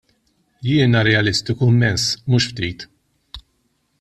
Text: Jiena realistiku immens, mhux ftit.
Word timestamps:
Jiena 0.67 1.03
realistiku 1.07 1.69
immens, 1.75 2.07
mhux 2.31 2.49
ftit. 2.53 2.87